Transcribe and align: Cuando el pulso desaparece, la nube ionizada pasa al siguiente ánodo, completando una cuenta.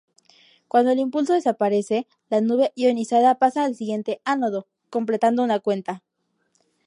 Cuando 0.67 0.89
el 0.89 1.09
pulso 1.11 1.33
desaparece, 1.33 2.07
la 2.31 2.41
nube 2.41 2.71
ionizada 2.75 3.37
pasa 3.37 3.65
al 3.65 3.75
siguiente 3.75 4.19
ánodo, 4.25 4.65
completando 4.89 5.43
una 5.43 5.59
cuenta. 5.59 6.01